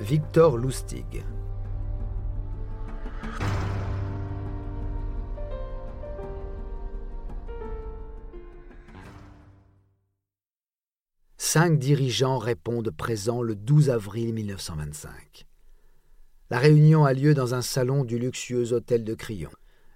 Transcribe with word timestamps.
Victor 0.00 0.56
Lustig. 0.56 1.24
Cinq 11.36 11.80
dirigeants 11.80 12.38
répondent 12.38 12.90
présents 12.90 13.42
le 13.42 13.56
12 13.56 13.90
avril 13.90 14.32
1925. 14.34 15.46
La 16.50 16.58
réunion 16.60 17.04
a 17.04 17.12
lieu 17.12 17.34
dans 17.34 17.56
un 17.56 17.62
salon 17.62 18.04
du 18.04 18.20
luxueux 18.20 18.72
hôtel 18.72 19.02
de 19.02 19.14
Crillon, 19.14 19.50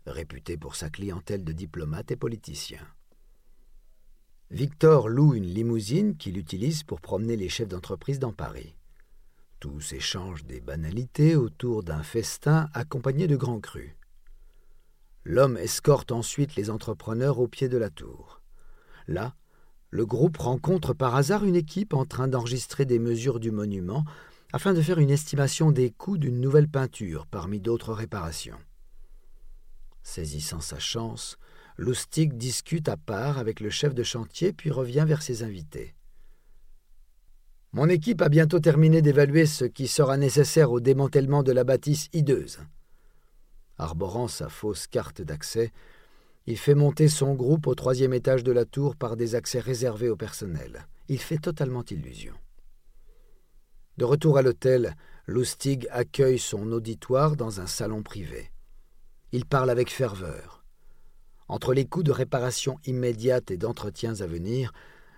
réputé 0.07 0.57
pour 0.57 0.75
sa 0.75 0.91
clientèle 0.91 1.45
de 1.45 1.53
diplomates 1.53 2.11
et 2.11 2.17
politiciens. 2.17 2.89
Victor 4.51 5.09
loue 5.09 5.35
une 5.35 5.47
limousine 5.47 6.17
qu'il 6.17 6.39
utilise 6.39 6.83
pour 6.83 7.01
promener 7.01 7.37
les 7.37 7.49
chefs 7.49 7.69
d'entreprise 7.69 8.19
dans 8.19 8.33
Paris. 8.33 8.75
Tous 9.63 9.93
échangent 9.93 10.45
des 10.45 10.61
banalités 10.61 11.37
autour 11.37 11.85
d'un 11.85 12.03
festin 12.03 12.69
accompagné 12.75 13.29
de 13.29 13.37
grands 13.37 13.61
crus. 13.61 13.95
L'homme 15.25 15.57
escorte 15.57 16.11
ensuite 16.11 16.57
les 16.57 16.69
entrepreneurs 16.69 17.39
au 17.39 17.47
pied 17.47 17.69
de 17.69 17.79
la 17.79 17.89
tour. 17.89 18.43
Là, 19.07 19.37
le 19.91 20.05
groupe 20.05 20.39
rencontre 20.39 20.95
par 20.95 21.15
hasard 21.15 21.45
une 21.45 21.55
équipe 21.55 21.95
en 21.95 22.05
train 22.05 22.27
d'enregistrer 22.27 22.87
des 22.87 22.99
mesures 22.99 23.39
du 23.39 23.53
monument 23.53 24.05
afin 24.53 24.73
de 24.75 24.83
faire 24.83 24.99
une 24.99 25.13
estimation 25.13 25.71
des 25.71 25.93
coûts 25.93 26.19
d'une 26.19 26.41
nouvelle 26.41 26.69
peinture 26.69 27.29
parmi 27.29 27.61
d'autres 27.61 27.93
réparations. 27.93 28.59
Saisissant 30.03 30.61
sa 30.61 30.81
chance, 30.81 31.39
Lustig 31.79 32.37
discute 32.37 32.89
à 32.89 32.97
part 32.97 33.39
avec 33.39 33.61
le 33.61 33.71
chef 33.71 33.95
de 33.95 34.03
chantier 34.03 34.53
puis 34.53 34.73
revient 34.73 35.05
vers 35.07 35.23
ses 35.23 35.45
invités. 35.45 35.95
Mon 37.75 37.89
équipe 37.89 38.21
a 38.21 38.29
bientôt 38.29 38.61
terminé 38.61 39.01
d'évaluer 39.01 39.47
ce 39.47 39.65
qui 39.65 39.89
sera 39.89 40.19
nécessaire 40.19 40.73
au 40.73 40.81
démantèlement 40.81 41.43
de 41.43 41.53
la 41.53 41.65
bâtisse 41.65 42.09
hideuse. 42.13 42.59
Arborant 43.79 44.29
sa 44.29 44.51
fausse 44.51 44.87
carte 44.87 45.23
d'accès, 45.23 45.73
il 46.47 46.59
fait 46.59 46.75
monter 46.75 47.09
son 47.09 47.35
groupe 47.35 47.67
au 47.67 47.75
troisième 47.75 48.13
étage 48.13 48.45
de 48.45 48.53
la 48.53 48.67
tour 48.67 48.95
par 48.95 49.17
des 49.17 49.35
accès 49.35 49.59
réservés 49.59 50.11
au 50.11 50.17
personnel. 50.17 50.87
Il 51.09 51.19
fait 51.19 51.39
totalement 51.39 51.85
illusion. 51.85 52.35
De 53.97 54.05
retour 54.05 54.37
à 54.37 54.43
l'hôtel, 54.43 54.95
Lustig 55.27 55.89
accueille 55.91 56.39
son 56.39 56.73
auditoire 56.73 57.37
dans 57.37 57.61
un 57.61 57.67
salon 57.67 58.03
privé. 58.03 58.51
Il 59.33 59.47
parle 59.47 59.71
avec 59.71 59.91
ferveur. 59.91 60.63
Entre 61.49 61.73
les 61.73 61.87
coûts 61.87 62.03
de 62.03 62.13
réparation 62.13 62.79
immédiate 62.85 63.51
et 63.51 63.57
d'entretiens 63.57 64.21
à 64.21 64.27
venir, 64.27 64.73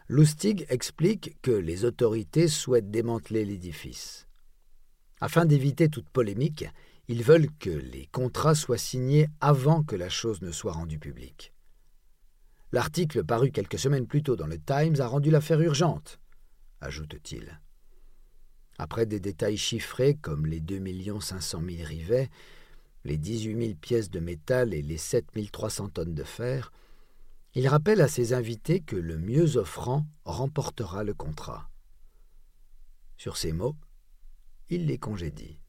Lustig 0.08 0.66
explique 0.68 1.40
que 1.40 1.50
les 1.50 1.86
autorités 1.86 2.48
souhaitent 2.48 2.90
démanteler 2.90 3.46
l'édifice. 3.46 4.26
Afin 5.20 5.46
d'éviter 5.46 5.88
toute 5.88 6.10
polémique, 6.10 6.66
ils 7.08 7.22
veulent 7.22 7.48
que 7.58 7.70
les 7.70 8.06
contrats 8.06 8.54
soient 8.54 8.76
signés 8.76 9.28
avant 9.40 9.82
que 9.82 9.96
la 9.96 10.10
chose 10.10 10.42
ne 10.42 10.52
soit 10.52 10.72
rendue 10.72 10.98
publique. 10.98 11.54
L'article 12.72 13.24
paru 13.24 13.50
quelques 13.50 13.78
semaines 13.78 14.06
plus 14.06 14.22
tôt 14.22 14.36
dans 14.36 14.46
le 14.46 14.58
Times 14.58 15.00
a 15.00 15.06
rendu 15.06 15.30
l'affaire 15.30 15.60
urgente, 15.60 16.20
ajoute-t-il. 16.82 17.60
Après 18.76 19.06
des 19.06 19.20
détails 19.20 19.56
chiffrés 19.56 20.16
comme 20.20 20.44
les 20.44 20.60
2 20.60 20.82
500 21.20 21.62
000 21.66 21.88
rivets, 21.88 22.28
les 23.04 23.16
18 23.16 23.66
000 23.66 23.74
pièces 23.76 24.10
de 24.10 24.20
métal 24.20 24.74
et 24.74 24.82
les 24.82 24.98
7 24.98 25.26
300 25.50 25.88
tonnes 25.90 26.14
de 26.14 26.24
fer, 26.24 26.72
il 27.54 27.68
rappelle 27.68 28.00
à 28.00 28.08
ses 28.08 28.32
invités 28.32 28.80
que 28.80 28.96
le 28.96 29.16
mieux 29.16 29.56
offrant 29.56 30.06
remportera 30.24 31.04
le 31.04 31.14
contrat. 31.14 31.70
Sur 33.16 33.36
ces 33.36 33.52
mots, 33.52 33.76
il 34.68 34.86
les 34.86 34.98
congédie. 34.98 35.60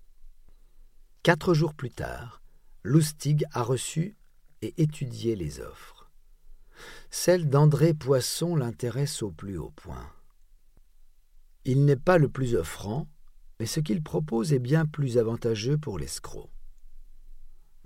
Quatre 1.22 1.54
jours 1.54 1.74
plus 1.74 1.92
tard, 1.92 2.42
Lustig 2.84 3.46
a 3.52 3.62
reçu 3.62 4.18
et 4.62 4.74
étudié 4.82 5.36
les 5.36 5.60
offres. 5.60 6.12
Celle 7.10 7.50
d'André 7.50 7.94
Poisson 7.94 8.56
l'intéresse 8.56 9.22
au 9.22 9.32
plus 9.32 9.58
haut 9.58 9.72
point. 9.76 10.12
Il 11.66 11.86
n'est 11.86 11.96
pas 11.96 12.18
le 12.18 12.30
plus 12.30 12.56
offrant, 12.56 13.08
mais 13.60 13.66
ce 13.66 13.80
qu'il 13.80 14.04
propose 14.04 14.54
est 14.54 14.60
bien 14.60 14.86
plus 14.86 15.18
avantageux 15.18 15.78
pour 15.78 15.98
l'escroc. 15.98 16.50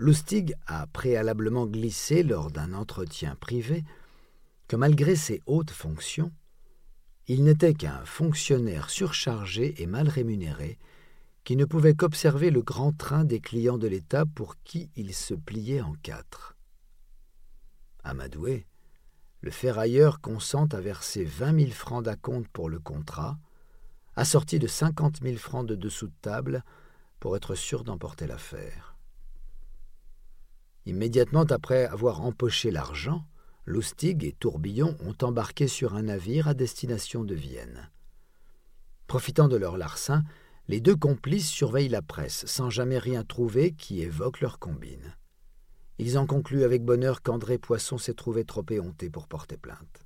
Lustig 0.01 0.53
a 0.65 0.87
préalablement 0.87 1.65
glissé 1.65 2.23
lors 2.23 2.51
d'un 2.51 2.73
entretien 2.73 3.35
privé 3.35 3.83
que 4.69 4.77
malgré 4.77 5.17
ses 5.17 5.41
hautes 5.45 5.71
fonctions, 5.71 6.31
il 7.27 7.43
n'était 7.43 7.73
qu'un 7.73 8.05
fonctionnaire 8.05 8.89
surchargé 8.89 9.83
et 9.83 9.87
mal 9.87 10.07
rémunéré 10.07 10.79
qui 11.43 11.57
ne 11.57 11.65
pouvait 11.65 11.95
qu'observer 11.95 12.49
le 12.49 12.61
grand 12.61 12.93
train 12.93 13.25
des 13.25 13.41
clients 13.41 13.77
de 13.77 13.87
l'État 13.87 14.25
pour 14.25 14.55
qui 14.63 14.89
il 14.95 15.13
se 15.13 15.33
pliait 15.33 15.81
en 15.81 15.95
quatre. 16.01 16.55
Amadoué, 18.05 18.67
le 19.41 19.51
ferrailleur 19.51 20.21
consent 20.21 20.67
à 20.67 20.79
verser 20.79 21.25
vingt 21.25 21.51
mille 21.51 21.73
francs 21.73 22.05
d'acompte 22.05 22.47
pour 22.53 22.69
le 22.69 22.79
contrat, 22.79 23.37
assorti 24.15 24.59
de 24.59 24.67
cinquante 24.67 25.19
mille 25.21 25.39
francs 25.39 25.67
de 25.67 25.75
dessous 25.75 26.07
de 26.07 26.13
table 26.21 26.63
pour 27.19 27.35
être 27.35 27.53
sûr 27.53 27.83
d'emporter 27.83 28.27
l'affaire. 28.27 28.95
Immédiatement 30.85 31.43
après 31.43 31.85
avoir 31.85 32.21
empoché 32.21 32.71
l'argent, 32.71 33.25
Lustig 33.65 34.23
et 34.23 34.33
Tourbillon 34.33 34.97
ont 35.01 35.15
embarqué 35.21 35.67
sur 35.67 35.95
un 35.95 36.03
navire 36.03 36.47
à 36.47 36.53
destination 36.53 37.23
de 37.23 37.35
Vienne. 37.35 37.91
Profitant 39.07 39.47
de 39.47 39.57
leur 39.57 39.77
larcin, 39.77 40.23
les 40.67 40.81
deux 40.81 40.95
complices 40.95 41.49
surveillent 41.49 41.89
la 41.89 42.01
presse 42.01 42.45
sans 42.45 42.69
jamais 42.69 42.97
rien 42.97 43.23
trouver 43.23 43.71
qui 43.71 44.01
évoque 44.01 44.41
leur 44.41 44.59
combine. 44.59 45.15
Ils 45.97 46.17
en 46.17 46.25
concluent 46.25 46.63
avec 46.63 46.83
bonheur 46.83 47.21
qu'André 47.21 47.57
Poisson 47.57 47.97
s'est 47.97 48.13
trouvé 48.13 48.45
trop 48.45 48.65
éhonté 48.69 49.09
pour 49.09 49.27
porter 49.27 49.57
plainte. 49.57 50.05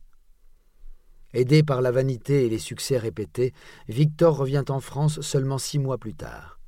Aidé 1.34 1.64
par 1.64 1.82
la 1.82 1.92
vanité 1.92 2.46
et 2.46 2.50
les 2.50 2.60
succès 2.60 2.98
répétés, 2.98 3.54
Victor 3.88 4.38
revient 4.38 4.66
en 4.70 4.80
France 4.80 5.22
seulement 5.22 5.58
six 5.58 5.80
mois 5.80 5.98
plus 5.98 6.14
tard. 6.14 6.60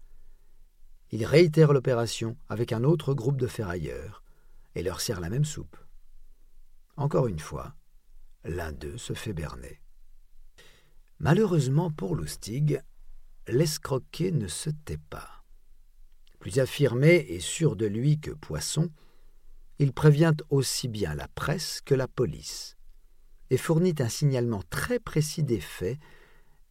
Il 1.15 1.23
réitère 1.23 1.71
l'opération 1.71 2.35
avec 2.49 2.73
un 2.73 2.83
autre 2.83 3.13
groupe 3.13 3.37
de 3.37 3.47
ferrailleurs 3.47 4.21
et 4.75 4.83
leur 4.83 4.99
sert 4.99 5.21
la 5.21 5.29
même 5.29 5.45
soupe. 5.45 5.77
Encore 6.97 7.27
une 7.27 7.39
fois, 7.39 7.73
l'un 8.43 8.73
d'eux 8.73 8.97
se 8.97 9.13
fait 9.13 9.31
berner. 9.31 9.79
Malheureusement 11.19 11.89
pour 11.89 12.17
Lustig, 12.17 12.81
l'escroquet 13.47 14.31
ne 14.31 14.49
se 14.49 14.69
tait 14.69 14.99
pas. 15.09 15.45
Plus 16.39 16.59
affirmé 16.59 17.25
et 17.29 17.39
sûr 17.39 17.77
de 17.77 17.85
lui 17.85 18.19
que 18.19 18.31
Poisson, 18.31 18.91
il 19.79 19.93
prévient 19.93 20.35
aussi 20.49 20.89
bien 20.89 21.15
la 21.15 21.29
presse 21.29 21.79
que 21.79 21.95
la 21.95 22.09
police 22.09 22.75
et 23.49 23.55
fournit 23.55 23.95
un 23.99 24.09
signalement 24.09 24.63
très 24.69 24.99
précis 24.99 25.43
des 25.43 25.61
faits 25.61 25.97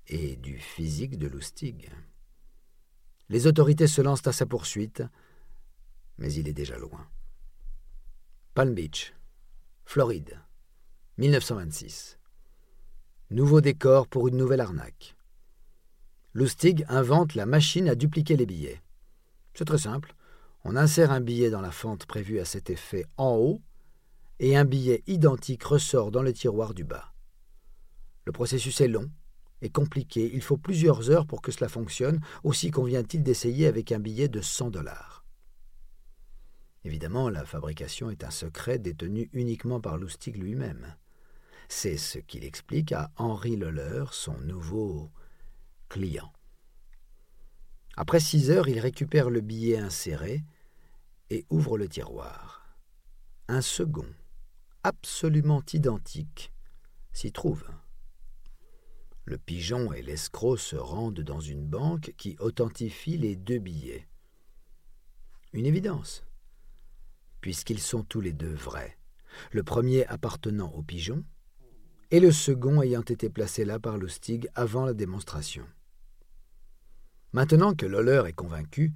et 0.06 0.36
du 0.36 0.58
physique 0.58 1.16
de 1.16 1.28
Lustig. 1.28 1.88
Les 3.28 3.46
autorités 3.46 3.86
se 3.86 4.02
lancent 4.02 4.26
à 4.26 4.32
sa 4.32 4.46
poursuite, 4.46 5.02
mais 6.18 6.32
il 6.32 6.48
est 6.48 6.52
déjà 6.52 6.76
loin. 6.76 7.08
Palm 8.54 8.74
Beach, 8.74 9.14
Floride, 9.84 10.38
1926. 11.18 12.18
Nouveau 13.30 13.60
décor 13.60 14.06
pour 14.06 14.28
une 14.28 14.36
nouvelle 14.36 14.60
arnaque. 14.60 15.16
Lustig 16.34 16.84
invente 16.88 17.34
la 17.34 17.46
machine 17.46 17.88
à 17.88 17.94
dupliquer 17.94 18.36
les 18.36 18.46
billets. 18.46 18.82
C'est 19.54 19.64
très 19.64 19.78
simple. 19.78 20.14
On 20.64 20.76
insère 20.76 21.10
un 21.10 21.20
billet 21.20 21.50
dans 21.50 21.60
la 21.60 21.70
fente 21.70 22.06
prévue 22.06 22.40
à 22.40 22.44
cet 22.44 22.70
effet 22.70 23.06
en 23.16 23.36
haut 23.36 23.62
et 24.40 24.56
un 24.56 24.64
billet 24.64 25.02
identique 25.06 25.62
ressort 25.62 26.10
dans 26.10 26.22
le 26.22 26.32
tiroir 26.32 26.74
du 26.74 26.84
bas. 26.84 27.14
Le 28.24 28.32
processus 28.32 28.80
est 28.80 28.88
long 28.88 29.10
et 29.62 29.70
compliqué, 29.70 30.30
il 30.34 30.42
faut 30.42 30.56
plusieurs 30.56 31.10
heures 31.10 31.26
pour 31.26 31.42
que 31.42 31.52
cela 31.52 31.68
fonctionne, 31.68 32.20
aussi 32.42 32.70
convient-il 32.70 33.22
d'essayer 33.22 33.66
avec 33.66 33.92
un 33.92 33.98
billet 33.98 34.28
de 34.28 34.40
100 34.40 34.70
dollars. 34.70 35.24
Évidemment, 36.84 37.30
la 37.30 37.46
fabrication 37.46 38.10
est 38.10 38.24
un 38.24 38.30
secret 38.30 38.78
détenu 38.78 39.30
uniquement 39.32 39.80
par 39.80 39.96
Lustig 39.96 40.36
lui-même. 40.36 40.94
C'est 41.68 41.96
ce 41.96 42.18
qu'il 42.18 42.44
explique 42.44 42.92
à 42.92 43.10
Henri 43.16 43.56
Loller, 43.56 44.04
son 44.12 44.38
nouveau 44.40 45.10
client. 45.88 46.30
Après 47.96 48.20
six 48.20 48.50
heures, 48.50 48.68
il 48.68 48.80
récupère 48.80 49.30
le 49.30 49.40
billet 49.40 49.78
inséré 49.78 50.44
et 51.30 51.46
ouvre 51.48 51.78
le 51.78 51.88
tiroir. 51.88 52.76
Un 53.48 53.62
second, 53.62 54.08
absolument 54.82 55.62
identique 55.72 56.52
s'y 57.12 57.32
trouve. 57.32 57.64
Le 59.26 59.38
pigeon 59.38 59.92
et 59.92 60.02
l'escroc 60.02 60.58
se 60.58 60.76
rendent 60.76 61.20
dans 61.20 61.40
une 61.40 61.64
banque 61.64 62.12
qui 62.18 62.36
authentifie 62.40 63.16
les 63.16 63.36
deux 63.36 63.58
billets. 63.58 64.06
Une 65.54 65.66
évidence, 65.66 66.24
puisqu'ils 67.40 67.80
sont 67.80 68.02
tous 68.02 68.20
les 68.20 68.32
deux 68.32 68.52
vrais, 68.52 68.98
le 69.52 69.62
premier 69.62 70.06
appartenant 70.06 70.70
au 70.72 70.82
pigeon 70.82 71.24
et 72.10 72.20
le 72.20 72.32
second 72.32 72.82
ayant 72.82 73.02
été 73.02 73.30
placé 73.30 73.64
là 73.64 73.78
par 73.78 73.96
Lustig 73.96 74.48
avant 74.54 74.84
la 74.84 74.92
démonstration. 74.92 75.66
Maintenant 77.32 77.74
que 77.74 77.86
Loller 77.86 78.24
est 78.26 78.34
convaincu, 78.34 78.92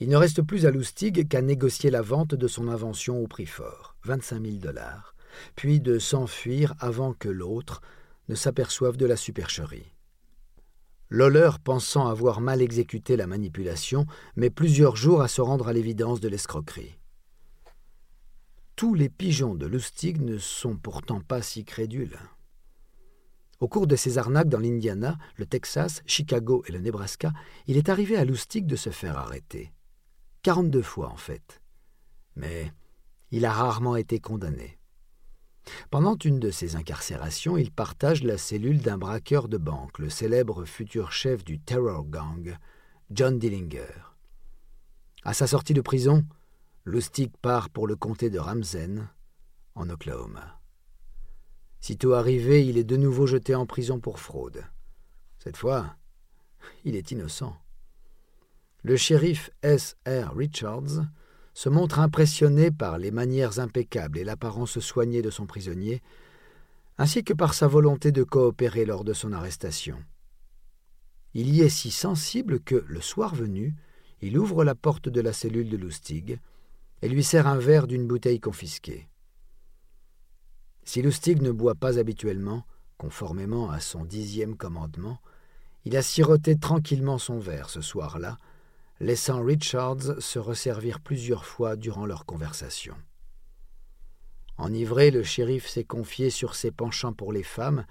il 0.00 0.08
ne 0.08 0.16
reste 0.16 0.42
plus 0.42 0.66
à 0.66 0.70
Lustig 0.70 1.28
qu'à 1.28 1.40
négocier 1.40 1.90
la 1.90 2.02
vente 2.02 2.34
de 2.34 2.48
son 2.48 2.68
invention 2.68 3.18
au 3.20 3.28
prix 3.28 3.46
fort, 3.46 3.96
25 4.04 4.42
000 4.44 4.56
dollars, 4.56 5.14
puis 5.54 5.80
de 5.80 5.98
s'enfuir 5.98 6.74
avant 6.80 7.14
que 7.14 7.28
l'autre 7.28 7.80
ne 8.32 8.36
s'aperçoive 8.36 8.96
de 8.96 9.04
la 9.04 9.16
supercherie. 9.16 9.92
Loller, 11.10 11.50
pensant 11.62 12.06
avoir 12.06 12.40
mal 12.40 12.62
exécuté 12.62 13.14
la 13.14 13.26
manipulation, 13.26 14.06
met 14.36 14.48
plusieurs 14.48 14.96
jours 14.96 15.20
à 15.20 15.28
se 15.28 15.42
rendre 15.42 15.68
à 15.68 15.74
l'évidence 15.74 16.18
de 16.20 16.28
l'escroquerie. 16.28 16.98
Tous 18.74 18.94
les 18.94 19.10
pigeons 19.10 19.54
de 19.54 19.66
Lustig 19.66 20.22
ne 20.22 20.38
sont 20.38 20.76
pourtant 20.76 21.20
pas 21.20 21.42
si 21.42 21.66
crédules. 21.66 22.18
Au 23.60 23.68
cours 23.68 23.86
de 23.86 23.96
ses 23.96 24.16
arnaques 24.16 24.48
dans 24.48 24.58
l'Indiana, 24.58 25.18
le 25.36 25.44
Texas, 25.44 26.02
Chicago 26.06 26.64
et 26.66 26.72
le 26.72 26.80
Nebraska, 26.80 27.34
il 27.66 27.76
est 27.76 27.90
arrivé 27.90 28.16
à 28.16 28.24
Lustig 28.24 28.66
de 28.66 28.76
se 28.76 28.88
faire 28.88 29.18
arrêter. 29.18 29.74
42 30.40 30.80
fois 30.80 31.10
en 31.10 31.18
fait. 31.18 31.60
Mais 32.34 32.72
il 33.30 33.44
a 33.44 33.52
rarement 33.52 33.96
été 33.96 34.20
condamné. 34.20 34.78
Pendant 35.90 36.16
une 36.16 36.40
de 36.40 36.50
ses 36.50 36.76
incarcérations, 36.76 37.56
il 37.56 37.70
partage 37.70 38.22
la 38.22 38.38
cellule 38.38 38.80
d'un 38.80 38.98
braqueur 38.98 39.48
de 39.48 39.58
banque, 39.58 39.98
le 39.98 40.10
célèbre 40.10 40.64
futur 40.64 41.12
chef 41.12 41.44
du 41.44 41.60
Terror 41.60 42.04
Gang, 42.04 42.56
John 43.10 43.38
Dillinger. 43.38 44.14
À 45.24 45.34
sa 45.34 45.46
sortie 45.46 45.74
de 45.74 45.80
prison, 45.80 46.24
Lustig 46.84 47.30
part 47.40 47.70
pour 47.70 47.86
le 47.86 47.94
comté 47.94 48.28
de 48.28 48.40
Ramsen, 48.40 49.08
en 49.76 49.88
Oklahoma. 49.88 50.60
Sitôt 51.78 52.14
arrivé, 52.14 52.66
il 52.66 52.76
est 52.76 52.84
de 52.84 52.96
nouveau 52.96 53.26
jeté 53.26 53.54
en 53.54 53.66
prison 53.66 54.00
pour 54.00 54.18
fraude. 54.18 54.64
Cette 55.38 55.56
fois, 55.56 55.96
il 56.84 56.96
est 56.96 57.12
innocent. 57.12 57.56
Le 58.82 58.96
shérif 58.96 59.50
S. 59.62 59.96
R. 60.06 60.34
Richards 60.34 61.06
se 61.54 61.68
montre 61.68 62.00
impressionné 62.00 62.70
par 62.70 62.98
les 62.98 63.10
manières 63.10 63.58
impeccables 63.58 64.18
et 64.18 64.24
l'apparence 64.24 64.78
soignée 64.80 65.22
de 65.22 65.30
son 65.30 65.46
prisonnier, 65.46 66.02
ainsi 66.98 67.24
que 67.24 67.32
par 67.32 67.54
sa 67.54 67.66
volonté 67.66 68.12
de 68.12 68.22
coopérer 68.22 68.84
lors 68.84 69.04
de 69.04 69.12
son 69.12 69.32
arrestation. 69.32 69.98
Il 71.34 71.54
y 71.54 71.62
est 71.62 71.68
si 71.68 71.90
sensible 71.90 72.60
que, 72.60 72.84
le 72.86 73.00
soir 73.00 73.34
venu, 73.34 73.74
il 74.20 74.38
ouvre 74.38 74.64
la 74.64 74.74
porte 74.74 75.08
de 75.08 75.20
la 75.20 75.32
cellule 75.32 75.68
de 75.68 75.76
Lustig 75.76 76.38
et 77.00 77.08
lui 77.08 77.24
sert 77.24 77.46
un 77.46 77.58
verre 77.58 77.86
d'une 77.86 78.06
bouteille 78.06 78.40
confisquée. 78.40 79.08
Si 80.84 81.02
Lustig 81.02 81.42
ne 81.42 81.50
boit 81.50 81.74
pas 81.74 81.98
habituellement, 81.98 82.64
conformément 82.98 83.70
à 83.70 83.80
son 83.80 84.04
dixième 84.04 84.56
commandement, 84.56 85.20
il 85.84 85.96
a 85.96 86.02
siroté 86.02 86.56
tranquillement 86.56 87.18
son 87.18 87.38
verre 87.38 87.70
ce 87.70 87.80
soir-là, 87.80 88.36
laissant 89.02 89.42
Richards 89.42 90.22
se 90.22 90.38
resservir 90.38 91.00
plusieurs 91.00 91.44
fois 91.44 91.74
durant 91.74 92.06
leur 92.06 92.24
conversation. 92.24 92.94
Enivré, 94.58 95.10
le 95.10 95.24
shérif 95.24 95.68
s'est 95.68 95.82
confié 95.82 96.30
sur 96.30 96.54
ses 96.54 96.70
penchants 96.70 97.12
pour 97.12 97.32
les 97.32 97.42
femmes 97.42 97.84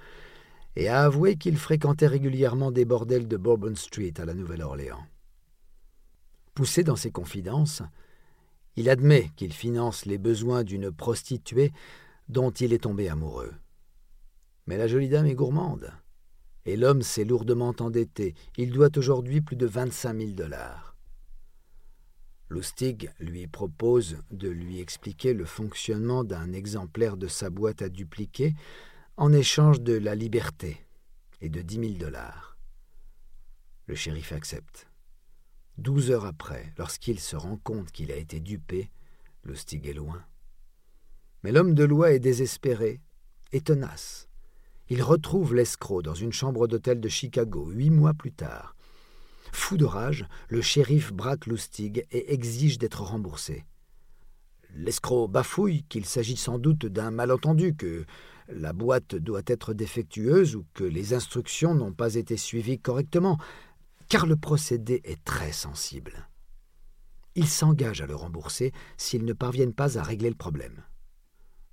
et 0.77 0.87
a 0.87 1.03
avoué 1.03 1.35
qu'il 1.35 1.57
fréquentait 1.57 2.07
régulièrement 2.07 2.71
des 2.71 2.85
bordels 2.85 3.27
de 3.27 3.35
Bourbon 3.35 3.75
Street 3.75 4.13
à 4.19 4.25
la 4.25 4.33
Nouvelle-Orléans. 4.33 5.05
Poussé 6.53 6.81
dans 6.83 6.95
ses 6.95 7.11
confidences, 7.11 7.81
il 8.77 8.89
admet 8.89 9.31
qu'il 9.35 9.51
finance 9.51 10.05
les 10.05 10.17
besoins 10.17 10.63
d'une 10.63 10.91
prostituée 10.91 11.73
dont 12.29 12.51
il 12.51 12.71
est 12.71 12.83
tombé 12.83 13.09
amoureux. 13.09 13.53
Mais 14.65 14.77
la 14.77 14.87
jolie 14.87 15.09
dame 15.09 15.25
est 15.25 15.35
gourmande, 15.35 15.91
et 16.63 16.77
l'homme 16.77 17.01
s'est 17.01 17.25
lourdement 17.25 17.75
endetté. 17.79 18.33
Il 18.55 18.71
doit 18.71 18.97
aujourd'hui 18.97 19.41
plus 19.41 19.57
de 19.57 19.65
vingt-cinq 19.65 20.13
mille 20.13 20.35
dollars. 20.35 20.90
Lustig 22.51 23.09
lui 23.19 23.47
propose 23.47 24.17
de 24.29 24.49
lui 24.49 24.81
expliquer 24.81 25.33
le 25.33 25.45
fonctionnement 25.45 26.25
d'un 26.25 26.51
exemplaire 26.51 27.15
de 27.15 27.27
sa 27.27 27.49
boîte 27.49 27.81
à 27.81 27.87
dupliquer 27.87 28.55
en 29.15 29.31
échange 29.31 29.79
de 29.79 29.93
la 29.93 30.15
liberté 30.15 30.85
et 31.39 31.47
de 31.47 31.61
dix 31.61 31.79
mille 31.79 31.97
dollars. 31.97 32.57
Le 33.87 33.95
shérif 33.95 34.33
accepte. 34.33 34.89
Douze 35.77 36.11
heures 36.11 36.25
après, 36.25 36.73
lorsqu'il 36.77 37.21
se 37.21 37.37
rend 37.37 37.55
compte 37.55 37.93
qu'il 37.93 38.11
a 38.11 38.17
été 38.17 38.41
dupé, 38.41 38.91
Lustig 39.45 39.87
est 39.87 39.93
loin. 39.93 40.21
Mais 41.43 41.53
l'homme 41.53 41.73
de 41.73 41.85
loi 41.85 42.11
est 42.11 42.19
désespéré 42.19 42.99
et 43.53 43.61
tenace. 43.61 44.27
Il 44.89 45.01
retrouve 45.01 45.55
l'escroc 45.55 46.01
dans 46.01 46.15
une 46.15 46.33
chambre 46.33 46.67
d'hôtel 46.67 46.99
de 46.99 47.07
Chicago 47.07 47.67
huit 47.67 47.91
mois 47.91 48.13
plus 48.13 48.33
tard. 48.33 48.75
Fou 49.51 49.77
de 49.77 49.85
rage, 49.85 50.25
le 50.49 50.61
shérif 50.61 51.11
braque 51.11 51.45
Lustig 51.45 52.05
et 52.11 52.33
exige 52.33 52.77
d'être 52.77 53.01
remboursé. 53.01 53.65
L'escroc 54.75 55.27
bafouille 55.27 55.83
qu'il 55.83 56.05
s'agit 56.05 56.37
sans 56.37 56.57
doute 56.57 56.85
d'un 56.85 57.11
malentendu, 57.11 57.75
que 57.75 58.05
la 58.47 58.73
boîte 58.73 59.15
doit 59.15 59.41
être 59.45 59.73
défectueuse 59.73 60.55
ou 60.55 60.65
que 60.73 60.83
les 60.83 61.13
instructions 61.13 61.75
n'ont 61.75 61.93
pas 61.93 62.15
été 62.15 62.37
suivies 62.37 62.79
correctement, 62.79 63.37
car 64.07 64.25
le 64.25 64.35
procédé 64.35 65.01
est 65.03 65.23
très 65.23 65.51
sensible. 65.51 66.29
Il 67.35 67.47
s'engage 67.47 68.01
à 68.01 68.07
le 68.07 68.15
rembourser 68.15 68.73
s'ils 68.97 69.25
ne 69.25 69.33
parviennent 69.33 69.73
pas 69.73 69.97
à 69.97 70.03
régler 70.03 70.29
le 70.29 70.35
problème. 70.35 70.83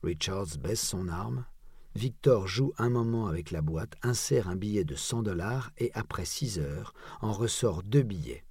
Richards 0.03 0.59
baisse 0.61 0.81
son 0.81 1.09
arme, 1.09 1.45
Victor 1.95 2.47
joue 2.47 2.73
un 2.79 2.91
moment 2.91 3.27
avec 3.27 3.51
la 3.51 3.63
boîte, 3.63 3.97
insère 4.03 4.49
un 4.49 4.57
billet 4.57 4.85
de 4.85 4.95
100 4.95 5.23
dollars 5.23 5.73
et 5.79 5.91
après 5.95 6.25
six 6.25 6.59
heures 6.59 6.95
en 7.21 7.33
ressort 7.33 7.83
deux 7.83 8.03
billets, 8.03 8.45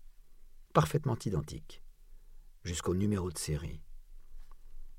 parfaitement 0.74 1.18
identiques, 1.26 1.82
jusqu'au 2.64 2.96
numéro 2.96 3.32
de 3.32 3.38
série. 3.38 3.82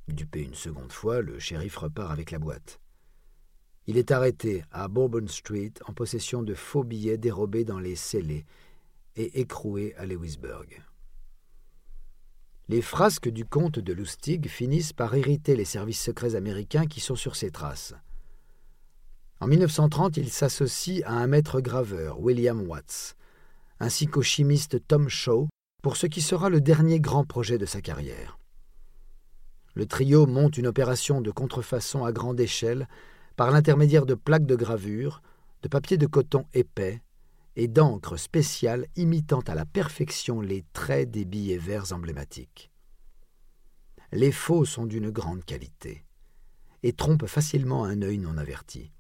Dupé 0.08 0.42
une 0.42 0.54
seconde 0.54 0.92
fois, 0.92 1.20
le 1.20 1.38
shérif 1.38 1.76
repart 1.76 2.10
avec 2.10 2.30
la 2.30 2.38
boîte. 2.38 2.80
Il 3.86 3.98
est 3.98 4.10
arrêté 4.10 4.64
à 4.70 4.88
Bourbon 4.88 5.26
Street 5.26 5.72
en 5.86 5.92
possession 5.92 6.42
de 6.42 6.54
faux 6.54 6.84
billets 6.84 7.18
dérobés 7.18 7.64
dans 7.64 7.78
les 7.78 7.96
scellés 7.96 8.46
et 9.16 9.40
écroués 9.40 9.94
à 9.96 10.06
Lewisburg. 10.06 10.82
Les 12.68 12.82
frasques 12.82 13.30
du 13.30 13.46
comte 13.46 13.78
de 13.78 13.92
Lustig 13.94 14.46
finissent 14.48 14.92
par 14.92 15.16
irriter 15.16 15.56
les 15.56 15.64
services 15.64 16.02
secrets 16.02 16.34
américains 16.34 16.86
qui 16.86 17.00
sont 17.00 17.16
sur 17.16 17.34
ses 17.34 17.50
traces. 17.50 17.94
En 19.40 19.46
1930, 19.46 20.16
il 20.16 20.30
s'associe 20.30 21.02
à 21.04 21.12
un 21.12 21.28
maître 21.28 21.60
graveur, 21.60 22.20
William 22.20 22.60
Watts, 22.68 23.14
ainsi 23.78 24.08
qu'au 24.08 24.22
chimiste 24.22 24.84
Tom 24.88 25.08
Shaw, 25.08 25.48
pour 25.80 25.96
ce 25.96 26.06
qui 26.06 26.20
sera 26.20 26.48
le 26.48 26.60
dernier 26.60 26.98
grand 26.98 27.24
projet 27.24 27.56
de 27.56 27.66
sa 27.66 27.80
carrière. 27.80 28.38
Le 29.74 29.86
trio 29.86 30.26
monte 30.26 30.58
une 30.58 30.66
opération 30.66 31.20
de 31.20 31.30
contrefaçon 31.30 32.04
à 32.04 32.10
grande 32.10 32.40
échelle 32.40 32.88
par 33.36 33.52
l'intermédiaire 33.52 34.06
de 34.06 34.14
plaques 34.14 34.46
de 34.46 34.56
gravure, 34.56 35.22
de 35.62 35.68
papier 35.68 35.98
de 35.98 36.06
coton 36.06 36.46
épais 36.52 37.00
et 37.54 37.68
d'encre 37.68 38.16
spéciale 38.16 38.86
imitant 38.96 39.42
à 39.46 39.54
la 39.54 39.64
perfection 39.64 40.40
les 40.40 40.64
traits 40.72 41.12
des 41.12 41.24
billets 41.24 41.58
verts 41.58 41.92
emblématiques. 41.92 42.72
Les 44.10 44.32
faux 44.32 44.64
sont 44.64 44.86
d'une 44.86 45.10
grande 45.10 45.44
qualité 45.44 46.04
et 46.82 46.92
trompent 46.92 47.26
facilement 47.26 47.84
un 47.84 48.02
œil 48.02 48.18
non 48.18 48.36
averti. 48.36 48.90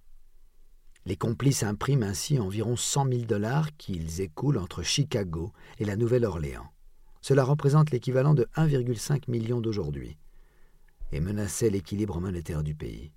Les 1.06 1.16
complices 1.16 1.62
impriment 1.62 2.02
ainsi 2.02 2.38
environ 2.38 2.76
cent 2.76 3.04
mille 3.04 3.26
dollars 3.26 3.74
qu'ils 3.76 4.20
écoulent 4.20 4.58
entre 4.58 4.82
Chicago 4.82 5.52
et 5.78 5.84
la 5.84 5.96
Nouvelle-Orléans. 5.96 6.70
Cela 7.20 7.44
représente 7.44 7.90
l'équivalent 7.90 8.34
de 8.34 8.46
1,5 8.56 9.30
million 9.30 9.60
d'aujourd'hui 9.60 10.16
et 11.12 11.20
menaçait 11.20 11.70
l'équilibre 11.70 12.20
monétaire 12.20 12.62
du 12.62 12.74
pays. 12.74 13.12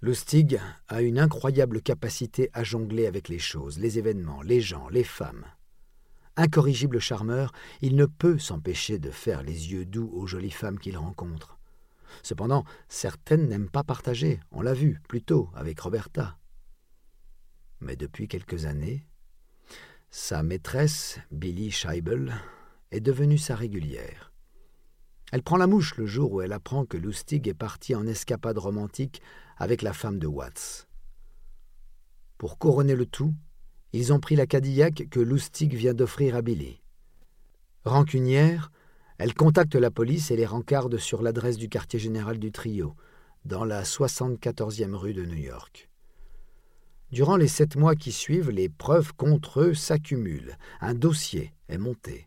Lustig 0.00 0.60
a 0.88 1.00
une 1.00 1.18
incroyable 1.18 1.80
capacité 1.80 2.50
à 2.52 2.62
jongler 2.62 3.06
avec 3.06 3.28
les 3.28 3.38
choses, 3.38 3.78
les 3.78 3.98
événements, 3.98 4.42
les 4.42 4.60
gens, 4.60 4.88
les 4.90 5.04
femmes. 5.04 5.46
Incorrigible 6.36 6.98
charmeur, 6.98 7.52
il 7.80 7.96
ne 7.96 8.06
peut 8.06 8.38
s'empêcher 8.38 8.98
de 8.98 9.10
faire 9.10 9.42
les 9.42 9.72
yeux 9.72 9.86
doux 9.86 10.10
aux 10.12 10.26
jolies 10.26 10.50
femmes 10.50 10.78
qu'il 10.78 10.96
rencontre. 10.96 11.53
Cependant, 12.22 12.64
certaines 12.88 13.48
n'aiment 13.48 13.70
pas 13.70 13.84
partager, 13.84 14.40
on 14.50 14.62
l'a 14.62 14.74
vu 14.74 15.00
plus 15.08 15.22
tôt 15.22 15.50
avec 15.54 15.80
Roberta. 15.80 16.38
Mais 17.80 17.96
depuis 17.96 18.28
quelques 18.28 18.66
années, 18.66 19.06
sa 20.10 20.42
maîtresse, 20.42 21.18
Billy 21.30 21.70
Scheibel, 21.70 22.34
est 22.90 23.00
devenue 23.00 23.38
sa 23.38 23.56
régulière. 23.56 24.32
Elle 25.32 25.42
prend 25.42 25.56
la 25.56 25.66
mouche 25.66 25.96
le 25.96 26.06
jour 26.06 26.32
où 26.32 26.40
elle 26.40 26.52
apprend 26.52 26.86
que 26.86 26.96
Lustig 26.96 27.48
est 27.48 27.54
parti 27.54 27.94
en 27.94 28.06
escapade 28.06 28.58
romantique 28.58 29.20
avec 29.56 29.82
la 29.82 29.92
femme 29.92 30.18
de 30.18 30.28
Watts. 30.28 30.86
Pour 32.38 32.58
couronner 32.58 32.94
le 32.94 33.06
tout, 33.06 33.34
ils 33.92 34.12
ont 34.12 34.20
pris 34.20 34.36
la 34.36 34.46
Cadillac 34.46 35.08
que 35.10 35.20
Lustig 35.20 35.74
vient 35.74 35.94
d'offrir 35.94 36.36
à 36.36 36.42
Billy. 36.42 36.80
Rancunière, 37.84 38.70
elle 39.18 39.34
contacte 39.34 39.76
la 39.76 39.90
police 39.90 40.30
et 40.30 40.36
les 40.36 40.46
rencarde 40.46 40.98
sur 40.98 41.22
l'adresse 41.22 41.56
du 41.56 41.68
quartier 41.68 41.98
général 41.98 42.38
du 42.38 42.50
trio, 42.50 42.96
dans 43.44 43.64
la 43.64 43.82
74e 43.84 44.94
rue 44.94 45.14
de 45.14 45.24
New 45.24 45.36
York. 45.36 45.88
Durant 47.12 47.36
les 47.36 47.48
sept 47.48 47.76
mois 47.76 47.94
qui 47.94 48.10
suivent, 48.10 48.50
les 48.50 48.68
preuves 48.68 49.12
contre 49.14 49.60
eux 49.60 49.74
s'accumulent. 49.74 50.58
Un 50.80 50.94
dossier 50.94 51.52
est 51.68 51.78
monté. 51.78 52.26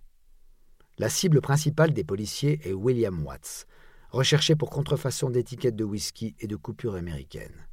La 0.97 1.09
cible 1.09 1.41
principale 1.41 1.93
des 1.93 2.05
policiers 2.05 2.61
est 2.63 2.73
William 2.73 3.25
Watts, 3.25 3.67
recherché 4.11 4.55
pour 4.55 4.69
contrefaçon 4.69 5.29
d'étiquettes 5.29 5.75
de 5.75 5.83
whisky 5.83 6.35
et 6.39 6.47
de 6.47 6.55
coupures 6.55 6.95
américaines. 6.95 7.67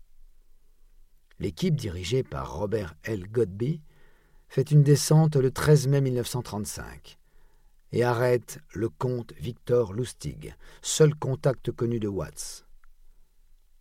L'équipe 1.39 1.77
dirigée 1.77 2.25
par 2.25 2.59
Robert 2.59 2.95
L. 3.05 3.31
Godby 3.31 3.81
fait 4.49 4.71
une 4.73 4.83
descente 4.83 5.37
le 5.37 5.51
13 5.51 5.87
mai 5.87 6.01
1935 6.01 7.19
et 7.95 8.03
arrête 8.03 8.59
le 8.73 8.89
comte 8.89 9.33
Victor 9.39 9.93
Lustig, 9.93 10.57
seul 10.83 11.15
contact 11.15 11.71
connu 11.71 12.01
de 12.01 12.09
Watts. 12.09 12.67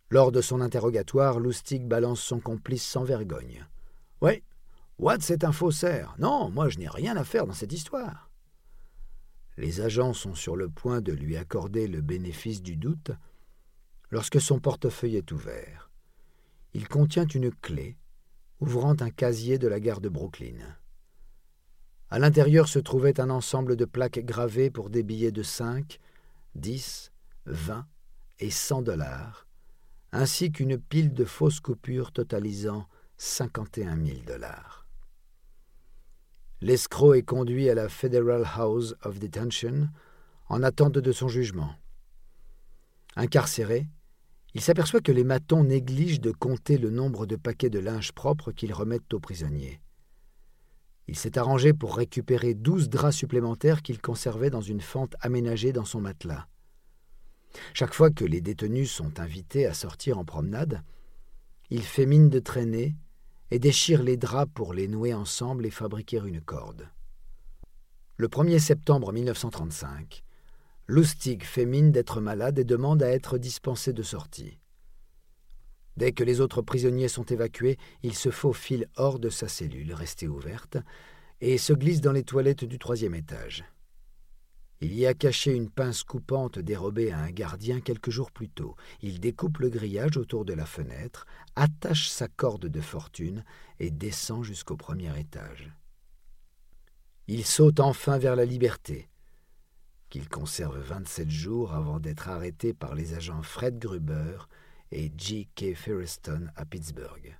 Lors 0.08 0.30
de 0.30 0.40
son 0.40 0.60
interrogatoire, 0.60 1.40
Lustig 1.40 1.88
balance 1.88 2.20
son 2.20 2.38
complice 2.38 2.84
sans 2.84 3.02
vergogne. 3.02 3.66
Oui, 4.20 4.44
Watts 5.00 5.30
est 5.30 5.42
un 5.42 5.50
faussaire. 5.50 6.14
Non, 6.20 6.48
moi 6.48 6.68
je 6.68 6.78
n'ai 6.78 6.86
rien 6.86 7.16
à 7.16 7.24
faire 7.24 7.48
dans 7.48 7.54
cette 7.54 7.72
histoire. 7.72 8.30
Les 9.56 9.80
agents 9.80 10.12
sont 10.12 10.36
sur 10.36 10.54
le 10.54 10.68
point 10.68 11.00
de 11.00 11.12
lui 11.12 11.36
accorder 11.36 11.88
le 11.88 12.00
bénéfice 12.00 12.62
du 12.62 12.76
doute 12.76 13.10
lorsque 14.10 14.40
son 14.40 14.60
portefeuille 14.60 15.16
est 15.16 15.32
ouvert. 15.32 15.90
Il 16.72 16.86
contient 16.86 17.26
une 17.26 17.50
clé 17.50 17.98
ouvrant 18.60 18.94
un 19.00 19.10
casier 19.10 19.58
de 19.58 19.66
la 19.66 19.80
gare 19.80 20.00
de 20.00 20.08
Brooklyn. 20.08 20.76
À 22.10 22.18
l'intérieur 22.18 22.68
se 22.68 22.78
trouvait 22.78 23.20
un 23.20 23.30
ensemble 23.30 23.76
de 23.76 23.84
plaques 23.84 24.20
gravées 24.20 24.70
pour 24.70 24.90
des 24.90 25.02
billets 25.02 25.32
de 25.32 25.42
5, 25.42 25.98
10, 26.54 27.12
20 27.46 27.86
et 28.40 28.50
100 28.50 28.82
dollars, 28.82 29.46
ainsi 30.12 30.52
qu'une 30.52 30.78
pile 30.78 31.12
de 31.12 31.24
fausses 31.24 31.60
coupures 31.60 32.12
totalisant 32.12 32.86
51 33.16 33.96
000 34.04 34.18
dollars. 34.26 34.86
L'escroc 36.60 37.14
est 37.14 37.22
conduit 37.22 37.68
à 37.68 37.74
la 37.74 37.88
Federal 37.88 38.44
House 38.54 38.94
of 39.02 39.18
Detention 39.18 39.88
en 40.48 40.62
attente 40.62 40.98
de 40.98 41.12
son 41.12 41.28
jugement. 41.28 41.74
Incarcéré, 43.16 43.88
il 44.54 44.60
s'aperçoit 44.60 45.00
que 45.00 45.12
les 45.12 45.24
matons 45.24 45.64
négligent 45.64 46.20
de 46.20 46.30
compter 46.30 46.78
le 46.78 46.90
nombre 46.90 47.26
de 47.26 47.36
paquets 47.36 47.70
de 47.70 47.80
linge 47.80 48.12
propre 48.12 48.52
qu'ils 48.52 48.72
remettent 48.72 49.12
aux 49.12 49.20
prisonniers. 49.20 49.80
Il 51.06 51.16
s'est 51.16 51.38
arrangé 51.38 51.72
pour 51.72 51.96
récupérer 51.96 52.54
douze 52.54 52.88
draps 52.88 53.16
supplémentaires 53.16 53.82
qu'il 53.82 54.00
conservait 54.00 54.50
dans 54.50 54.60
une 54.60 54.80
fente 54.80 55.14
aménagée 55.20 55.72
dans 55.72 55.84
son 55.84 56.00
matelas. 56.00 56.46
Chaque 57.72 57.94
fois 57.94 58.10
que 58.10 58.24
les 58.24 58.40
détenus 58.40 58.90
sont 58.90 59.20
invités 59.20 59.66
à 59.66 59.74
sortir 59.74 60.18
en 60.18 60.24
promenade, 60.24 60.82
il 61.70 61.82
fait 61.82 62.06
mine 62.06 62.30
de 62.30 62.38
traîner 62.38 62.94
et 63.50 63.58
déchire 63.58 64.02
les 64.02 64.16
draps 64.16 64.52
pour 64.54 64.72
les 64.72 64.88
nouer 64.88 65.14
ensemble 65.14 65.66
et 65.66 65.70
fabriquer 65.70 66.20
une 66.24 66.40
corde. 66.40 66.88
Le 68.16 68.28
1er 68.28 68.58
septembre 68.58 69.12
1935, 69.12 70.24
Lustig 70.86 71.44
fait 71.44 71.66
mine 71.66 71.92
d'être 71.92 72.20
malade 72.20 72.58
et 72.58 72.64
demande 72.64 73.02
à 73.02 73.10
être 73.10 73.38
dispensé 73.38 73.92
de 73.92 74.02
sortie. 74.02 74.58
Dès 75.96 76.12
que 76.12 76.24
les 76.24 76.40
autres 76.40 76.62
prisonniers 76.62 77.08
sont 77.08 77.24
évacués, 77.24 77.78
il 78.02 78.14
se 78.14 78.30
faufile 78.30 78.88
hors 78.96 79.18
de 79.18 79.28
sa 79.28 79.48
cellule, 79.48 79.94
restée 79.94 80.28
ouverte, 80.28 80.78
et 81.40 81.58
se 81.58 81.72
glisse 81.72 82.00
dans 82.00 82.12
les 82.12 82.24
toilettes 82.24 82.64
du 82.64 82.78
troisième 82.78 83.14
étage. 83.14 83.64
Il 84.80 84.92
y 84.92 85.06
a 85.06 85.14
caché 85.14 85.52
une 85.52 85.70
pince 85.70 86.02
coupante 86.02 86.58
dérobée 86.58 87.10
à 87.10 87.18
un 87.18 87.30
gardien 87.30 87.80
quelques 87.80 88.10
jours 88.10 88.30
plus 88.30 88.48
tôt. 88.48 88.76
Il 89.00 89.20
découpe 89.20 89.58
le 89.58 89.70
grillage 89.70 90.16
autour 90.16 90.44
de 90.44 90.52
la 90.52 90.66
fenêtre, 90.66 91.26
attache 91.56 92.08
sa 92.08 92.28
corde 92.28 92.66
de 92.66 92.80
fortune 92.80 93.44
et 93.78 93.90
descend 93.90 94.44
jusqu'au 94.44 94.76
premier 94.76 95.18
étage. 95.18 95.72
Il 97.28 97.46
saute 97.46 97.80
enfin 97.80 98.18
vers 98.18 98.36
la 98.36 98.44
liberté, 98.44 99.08
qu'il 100.10 100.28
conserve 100.28 100.78
vingt-sept 100.78 101.30
jours 101.30 101.72
avant 101.72 101.98
d'être 101.98 102.28
arrêté 102.28 102.74
par 102.74 102.94
les 102.94 103.14
agents 103.14 103.42
Fred 103.42 103.78
Gruber 103.78 104.36
et 104.94 105.12
G. 105.18 105.48
K. 105.56 105.74
Ferriston 105.74 106.48
à 106.56 106.64
Pittsburgh. 106.64 107.36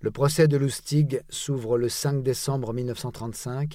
Le 0.00 0.10
procès 0.12 0.46
de 0.46 0.56
Lustig 0.56 1.22
s'ouvre 1.28 1.76
le 1.76 1.88
5 1.88 2.22
décembre 2.22 2.72
1935 2.72 3.74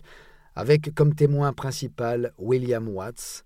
avec 0.56 0.96
comme 0.96 1.16
témoin 1.16 1.52
principal 1.52 2.34
William 2.38 2.88
Watts, 2.88 3.46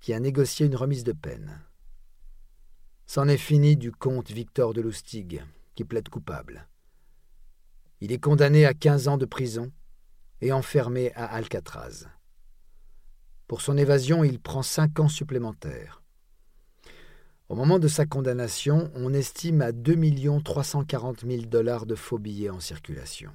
qui 0.00 0.14
a 0.14 0.20
négocié 0.20 0.66
une 0.66 0.76
remise 0.76 1.04
de 1.04 1.12
peine. 1.12 1.60
C'en 3.06 3.28
est 3.28 3.36
fini 3.36 3.76
du 3.76 3.92
comte 3.92 4.30
Victor 4.30 4.72
de 4.72 4.80
Lustig, 4.80 5.44
qui 5.74 5.84
plaide 5.84 6.08
coupable. 6.08 6.66
Il 8.00 8.10
est 8.10 8.20
condamné 8.20 8.64
à 8.64 8.72
quinze 8.72 9.08
ans 9.08 9.18
de 9.18 9.26
prison 9.26 9.70
et 10.40 10.52
enfermé 10.52 11.12
à 11.14 11.26
Alcatraz. 11.26 12.06
Pour 13.46 13.60
son 13.60 13.76
évasion, 13.76 14.24
il 14.24 14.40
prend 14.40 14.62
cinq 14.62 14.98
ans 15.00 15.08
supplémentaires. 15.08 16.03
Au 17.50 17.56
moment 17.56 17.78
de 17.78 17.88
sa 17.88 18.06
condamnation, 18.06 18.90
on 18.94 19.12
estime 19.12 19.60
à 19.60 19.72
2 19.72 20.40
340 20.42 21.26
000 21.26 21.42
dollars 21.42 21.84
de 21.84 21.94
faux 21.94 22.18
billets 22.18 22.48
en 22.48 22.58
circulation. 22.58 23.30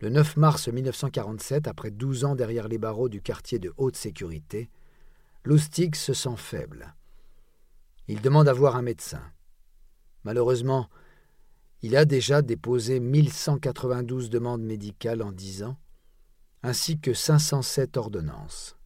Le 0.00 0.08
9 0.08 0.36
mars 0.36 0.66
1947, 0.66 1.68
après 1.68 1.92
12 1.92 2.24
ans 2.24 2.34
derrière 2.34 2.66
les 2.66 2.78
barreaux 2.78 3.08
du 3.08 3.22
quartier 3.22 3.60
de 3.60 3.72
haute 3.76 3.94
sécurité, 3.94 4.68
Lustig 5.44 5.94
se 5.94 6.14
sent 6.14 6.36
faible. 6.36 6.96
Il 8.08 8.20
demande 8.20 8.48
à 8.48 8.52
voir 8.52 8.74
un 8.74 8.82
médecin. 8.82 9.22
Malheureusement, 10.24 10.88
il 11.82 11.96
a 11.96 12.04
déjà 12.04 12.42
déposé 12.42 12.98
1192 12.98 14.30
demandes 14.30 14.62
médicales 14.62 15.22
en 15.22 15.30
10 15.30 15.62
ans, 15.62 15.78
ainsi 16.64 16.98
que 16.98 17.14
507 17.14 17.96
ordonnances. 17.96 18.76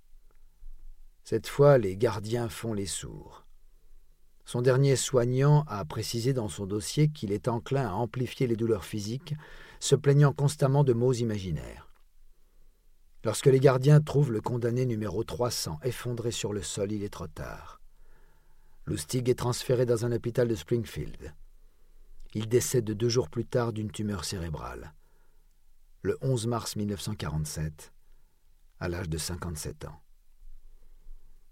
Cette 1.24 1.46
fois, 1.46 1.78
les 1.78 1.96
gardiens 1.96 2.50
font 2.50 2.74
les 2.74 2.86
sourds. 2.86 3.45
Son 4.46 4.62
dernier 4.62 4.94
soignant 4.94 5.64
a 5.66 5.84
précisé 5.84 6.32
dans 6.32 6.48
son 6.48 6.66
dossier 6.66 7.08
qu'il 7.08 7.32
est 7.32 7.48
enclin 7.48 7.88
à 7.88 7.94
amplifier 7.94 8.46
les 8.46 8.54
douleurs 8.54 8.84
physiques, 8.84 9.34
se 9.80 9.96
plaignant 9.96 10.32
constamment 10.32 10.84
de 10.84 10.92
maux 10.92 11.12
imaginaires. 11.12 11.92
Lorsque 13.24 13.46
les 13.46 13.58
gardiens 13.58 14.00
trouvent 14.00 14.30
le 14.30 14.40
condamné 14.40 14.86
numéro 14.86 15.24
300 15.24 15.80
effondré 15.82 16.30
sur 16.30 16.52
le 16.52 16.62
sol, 16.62 16.92
il 16.92 17.02
est 17.02 17.12
trop 17.12 17.26
tard. 17.26 17.80
Lustig 18.86 19.28
est 19.28 19.34
transféré 19.34 19.84
dans 19.84 20.06
un 20.06 20.12
hôpital 20.12 20.46
de 20.46 20.54
Springfield. 20.54 21.34
Il 22.34 22.48
décède 22.48 22.84
deux 22.84 23.08
jours 23.08 23.28
plus 23.28 23.44
tard 23.44 23.72
d'une 23.72 23.90
tumeur 23.90 24.24
cérébrale. 24.24 24.94
Le 26.02 26.16
11 26.20 26.46
mars 26.46 26.76
1947, 26.76 27.92
à 28.78 28.88
l'âge 28.88 29.08
de 29.08 29.18
57 29.18 29.86
ans. 29.86 30.00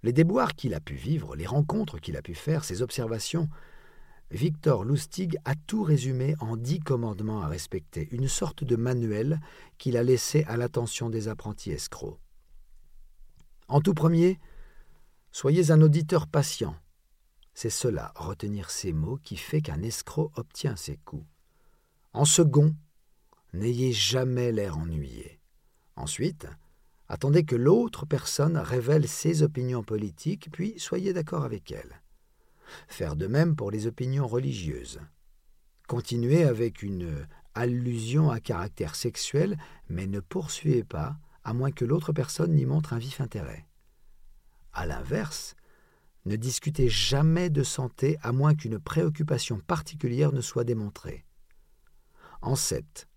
Les 0.04 0.12
déboires 0.12 0.54
qu'il 0.54 0.75
a 0.75 0.80
pu 0.80 0.96
vivre, 0.96 1.34
les 1.34 1.46
rencontres 1.46 1.99
qu'il 1.99 2.18
a 2.18 2.20
pu 2.20 2.34
faire, 2.34 2.62
ses 2.62 2.82
observations, 2.82 3.49
Victor 4.30 4.84
Lustig 4.84 5.38
a 5.46 5.54
tout 5.54 5.82
résumé 5.82 6.37
en 6.40 6.58
dix 6.58 6.78
commandements 6.78 7.40
à 7.40 7.49
respecter, 7.49 8.11
une 8.12 8.28
sorte 8.28 8.64
de 8.64 8.76
manuel 8.76 9.40
qu'il 9.78 9.96
a 9.96 10.02
laissé 10.02 10.44
à 10.44 10.58
l'attention 10.58 11.08
des 11.08 11.26
apprentis 11.28 11.70
escrocs. 11.70 12.20
En 13.66 13.80
tout 13.80 13.94
premier, 13.94 14.38
soyez 15.32 15.70
un 15.70 15.80
auditeur 15.80 16.26
patient. 16.26 16.76
C'est 17.54 17.70
cela, 17.70 18.12
retenir 18.14 18.68
ces 18.68 18.92
mots, 18.92 19.16
qui 19.16 19.38
fait 19.38 19.62
qu'un 19.62 19.80
escroc 19.80 20.32
obtient 20.37 20.76
ses 20.76 20.99
coups. 20.99 21.25
En 22.12 22.26
second, 22.26 22.76
n'ayez 23.54 23.94
jamais 23.94 24.52
l'air 24.52 24.76
ennuyé. 24.76 25.40
Ensuite, 25.96 26.46
Attendez 27.08 27.44
que 27.44 27.56
l'autre 27.56 28.06
personne 28.06 28.56
révèle 28.56 29.06
ses 29.06 29.42
opinions 29.42 29.82
politiques, 29.82 30.49
puis 30.50 30.75
soyez 30.78 31.12
d'accord 31.12 31.44
avec 31.44 31.70
elle. 31.70 32.00
Faire 32.88 33.14
de 33.16 33.26
même 33.26 33.56
pour 33.56 33.70
les 33.70 33.87
opinions 33.87 34.26
religieuses. 34.26 35.00
Continuez 35.87 36.44
avec 36.44 36.82
une 36.82 37.26
allusion 37.54 38.30
à 38.30 38.40
caractère 38.40 38.94
sexuel, 38.94 39.58
mais 39.88 40.06
ne 40.06 40.20
poursuivez 40.20 40.82
pas, 40.82 41.18
à 41.44 41.52
moins 41.52 41.70
que 41.70 41.84
l'autre 41.84 42.12
personne 42.12 42.54
n'y 42.54 42.64
montre 42.64 42.94
un 42.94 42.99
vif 42.99 43.20
intérêt. 43.20 43.66
À 44.73 44.87
l'inverse, 44.87 45.54
ne 46.25 46.37
discutez 46.37 46.88
jamais 46.88 47.50
de 47.50 47.62
santé 47.62 48.16
à 48.23 48.32
moins 48.32 48.54
qu'une 48.54 48.78
préoccupation 48.78 49.58
particulière 49.58 50.32
ne 50.32 50.40
soit 50.40 50.64
démontrée. 50.64 51.26
En 52.40 52.56
sept, 52.56 53.08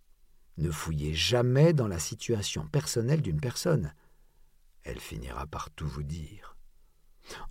ne 0.57 0.71
fouillez 0.71 1.13
jamais 1.13 1.73
dans 1.73 1.87
la 1.87 1.99
situation 1.99 2.67
personnelle 2.67 3.21
d'une 3.21 3.39
personne. 3.39 3.93
Elle 4.83 4.99
finira 4.99 5.45
par 5.47 5.69
tout 5.71 5.87
vous 5.87 6.03
dire. 6.03 6.55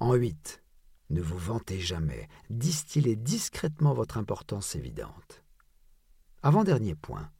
En 0.00 0.14
huit, 0.14 0.62
ne 1.10 1.20
vous 1.20 1.38
vantez 1.38 1.80
jamais, 1.80 2.28
distillez 2.50 3.14
discrètement 3.14 3.94
votre 3.94 4.18
importance 4.18 4.74
évidente. 4.74 5.44
Avant-dernier 6.42 6.94
point, 6.94 7.30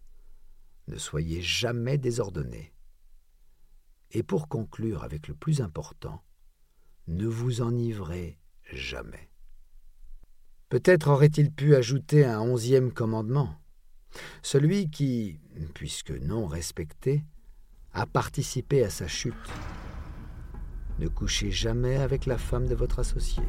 ne 0.88 0.98
soyez 0.98 1.42
jamais 1.42 1.98
désordonné. 1.98 2.72
Et 4.12 4.22
pour 4.22 4.48
conclure 4.48 5.02
avec 5.02 5.26
le 5.26 5.34
plus 5.34 5.60
important, 5.60 6.22
ne 7.08 7.26
vous 7.26 7.60
enivrez 7.60 8.38
jamais. 8.72 9.30
Peut-être 10.68 11.08
aurait-il 11.08 11.52
pu 11.52 11.74
ajouter 11.74 12.24
un 12.24 12.40
onzième 12.40 12.92
commandement, 12.92 13.60
celui 14.42 14.90
qui, 14.90 15.40
puisque 15.74 16.10
non 16.10 16.46
respecté, 16.46 17.24
a 17.92 18.06
participé 18.06 18.84
à 18.84 18.90
sa 18.90 19.08
chute. 19.08 19.34
Ne 20.98 21.08
couchez 21.08 21.50
jamais 21.50 21.96
avec 21.96 22.26
la 22.26 22.38
femme 22.38 22.66
de 22.66 22.74
votre 22.74 22.98
associé. 22.98 23.42